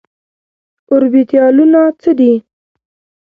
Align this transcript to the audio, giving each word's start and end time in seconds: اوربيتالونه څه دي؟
اوربيتالونه 0.89 1.81
څه 2.01 2.11
دي؟ 2.19 2.31